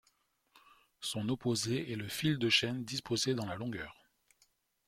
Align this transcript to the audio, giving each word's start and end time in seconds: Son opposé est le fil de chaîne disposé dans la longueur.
Son 1.01 1.29
opposé 1.29 1.91
est 1.91 1.95
le 1.95 2.07
fil 2.07 2.39
de 2.39 2.49
chaîne 2.49 2.83
disposé 2.83 3.35
dans 3.35 3.45
la 3.45 3.53
longueur. 3.55 3.95